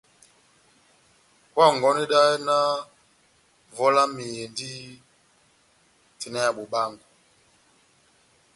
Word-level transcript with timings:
Oháhɔngɔnedɛhɛ 1.55 2.57
vɔli 3.75 3.95
yami 4.03 4.25
endi 4.43 4.69
tina 6.19 6.39
ya 6.45 6.49
bobaángo. 6.57 7.05